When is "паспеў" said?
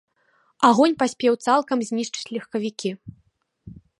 1.01-1.33